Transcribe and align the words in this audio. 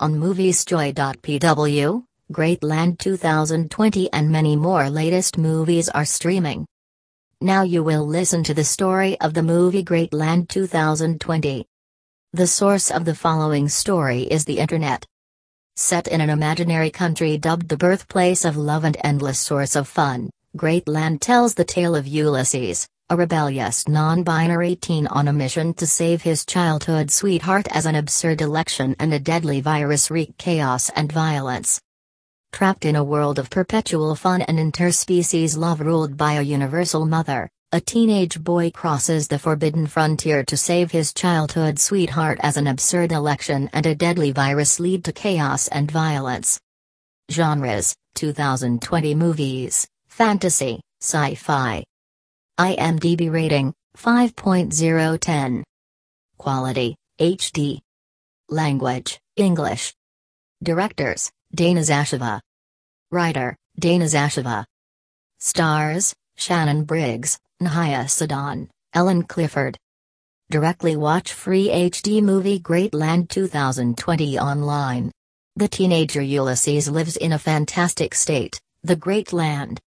On 0.00 0.14
moviesjoy.pw, 0.14 2.04
Greatland 2.32 2.98
2020 2.98 4.12
and 4.12 4.30
many 4.30 4.54
more 4.54 4.88
latest 4.88 5.36
movies 5.36 5.88
are 5.88 6.04
streaming. 6.04 6.64
Now 7.40 7.62
you 7.62 7.82
will 7.82 8.06
listen 8.06 8.44
to 8.44 8.54
the 8.54 8.62
story 8.62 9.20
of 9.20 9.34
the 9.34 9.42
movie 9.42 9.82
Greatland 9.82 10.48
2020. 10.50 11.66
The 12.32 12.46
source 12.46 12.92
of 12.92 13.06
the 13.06 13.14
following 13.16 13.68
story 13.68 14.22
is 14.22 14.44
the 14.44 14.60
internet. 14.60 15.04
Set 15.74 16.06
in 16.06 16.20
an 16.20 16.30
imaginary 16.30 16.90
country 16.90 17.36
dubbed 17.36 17.68
the 17.68 17.76
birthplace 17.76 18.44
of 18.44 18.56
love 18.56 18.84
and 18.84 18.96
endless 19.02 19.40
source 19.40 19.74
of 19.74 19.88
fun, 19.88 20.30
Greatland 20.56 21.18
tells 21.18 21.54
the 21.54 21.64
tale 21.64 21.96
of 21.96 22.06
Ulysses, 22.06 22.86
a 23.10 23.16
rebellious 23.16 23.88
non-binary 23.88 24.76
teen 24.76 25.06
on 25.06 25.28
a 25.28 25.32
mission 25.32 25.72
to 25.72 25.86
save 25.86 26.20
his 26.20 26.44
childhood 26.44 27.10
sweetheart 27.10 27.66
as 27.70 27.86
an 27.86 27.94
absurd 27.94 28.42
election 28.42 28.94
and 28.98 29.14
a 29.14 29.18
deadly 29.18 29.62
virus 29.62 30.10
wreak 30.10 30.36
chaos 30.36 30.90
and 30.90 31.10
violence. 31.10 31.80
Trapped 32.52 32.84
in 32.84 32.96
a 32.96 33.04
world 33.04 33.38
of 33.38 33.48
perpetual 33.48 34.14
fun 34.14 34.42
and 34.42 34.58
interspecies 34.58 35.56
love 35.56 35.80
ruled 35.80 36.18
by 36.18 36.34
a 36.34 36.42
universal 36.42 37.06
mother, 37.06 37.48
a 37.72 37.80
teenage 37.80 38.38
boy 38.40 38.70
crosses 38.70 39.26
the 39.26 39.38
forbidden 39.38 39.86
frontier 39.86 40.44
to 40.44 40.58
save 40.58 40.90
his 40.90 41.14
childhood 41.14 41.78
sweetheart 41.78 42.38
as 42.42 42.58
an 42.58 42.66
absurd 42.66 43.12
election 43.12 43.70
and 43.72 43.86
a 43.86 43.94
deadly 43.94 44.32
virus 44.32 44.78
lead 44.78 45.02
to 45.04 45.12
chaos 45.14 45.66
and 45.68 45.90
violence. 45.90 46.60
Genres 47.30 47.94
2020 48.16 49.14
movies, 49.14 49.88
fantasy, 50.08 50.80
sci 51.00 51.34
fi. 51.36 51.82
IMDb 52.58 53.30
rating 53.30 53.72
5.010. 53.96 55.62
Quality 56.38 56.96
HD. 57.20 57.78
Language 58.48 59.20
English. 59.36 59.94
Directors 60.60 61.30
Dana 61.54 61.82
Zasheva. 61.82 62.40
Writer, 63.12 63.56
Dana 63.78 64.06
Zasheva. 64.06 64.64
Stars, 65.38 66.12
Shannon 66.36 66.82
Briggs, 66.82 67.38
Nahaya 67.62 68.06
Sadan, 68.06 68.68
Ellen 68.92 69.22
Clifford. 69.22 69.78
Directly 70.50 70.96
watch 70.96 71.32
free 71.32 71.68
HD 71.68 72.20
movie 72.20 72.58
Greatland 72.58 73.28
2020 73.28 74.36
online. 74.36 75.12
The 75.54 75.68
teenager 75.68 76.22
Ulysses 76.22 76.88
lives 76.88 77.16
in 77.16 77.32
a 77.32 77.38
fantastic 77.38 78.16
state, 78.16 78.60
the 78.82 78.96
Great 78.96 79.32
Land. 79.32 79.78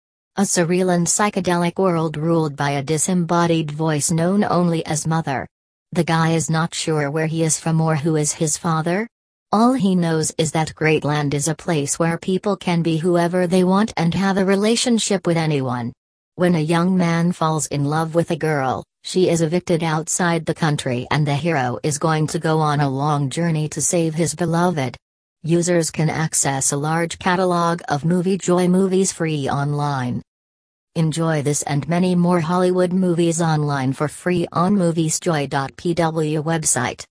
A 0.40 0.42
surreal 0.42 0.94
and 0.94 1.06
psychedelic 1.06 1.78
world 1.78 2.16
ruled 2.16 2.56
by 2.56 2.70
a 2.70 2.82
disembodied 2.82 3.70
voice 3.70 4.10
known 4.10 4.42
only 4.42 4.86
as 4.86 5.06
Mother. 5.06 5.46
The 5.92 6.02
guy 6.02 6.30
is 6.30 6.48
not 6.48 6.74
sure 6.74 7.10
where 7.10 7.26
he 7.26 7.42
is 7.42 7.60
from 7.60 7.78
or 7.78 7.94
who 7.94 8.16
is 8.16 8.32
his 8.32 8.56
father, 8.56 9.06
all 9.52 9.74
he 9.74 9.94
knows 9.94 10.32
is 10.38 10.50
that 10.52 10.74
Greatland 10.74 11.34
is 11.34 11.46
a 11.46 11.54
place 11.54 11.98
where 11.98 12.16
people 12.16 12.56
can 12.56 12.80
be 12.80 12.96
whoever 12.96 13.46
they 13.46 13.64
want 13.64 13.92
and 13.98 14.14
have 14.14 14.38
a 14.38 14.44
relationship 14.46 15.26
with 15.26 15.36
anyone. 15.36 15.92
When 16.36 16.54
a 16.54 16.60
young 16.74 16.96
man 16.96 17.32
falls 17.32 17.66
in 17.66 17.84
love 17.84 18.14
with 18.14 18.30
a 18.30 18.36
girl, 18.36 18.82
she 19.04 19.28
is 19.28 19.42
evicted 19.42 19.82
outside 19.82 20.46
the 20.46 20.54
country 20.54 21.06
and 21.10 21.26
the 21.26 21.34
hero 21.34 21.78
is 21.82 21.98
going 21.98 22.26
to 22.28 22.38
go 22.38 22.60
on 22.60 22.80
a 22.80 22.88
long 22.88 23.28
journey 23.28 23.68
to 23.68 23.82
save 23.82 24.14
his 24.14 24.34
beloved. 24.34 24.96
Users 25.42 25.90
can 25.90 26.08
access 26.08 26.72
a 26.72 26.78
large 26.78 27.18
catalog 27.18 27.82
of 27.90 28.06
Movie 28.06 28.38
Joy 28.38 28.68
movies 28.68 29.12
free 29.12 29.46
online. 29.50 30.22
Enjoy 30.96 31.42
this 31.42 31.62
and 31.62 31.88
many 31.88 32.16
more 32.16 32.40
Hollywood 32.40 32.92
movies 32.92 33.40
online 33.40 33.92
for 33.92 34.08
free 34.08 34.48
on 34.52 34.74
moviesjoy.pw 34.74 36.42
website. 36.42 37.06